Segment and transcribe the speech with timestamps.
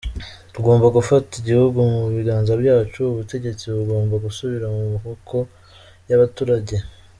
[0.53, 5.35] Tugomba gufata igihugu mu biganza byacu, ubutegetsi bugomba gusubira mu maboko
[6.09, 6.75] y’abaturage.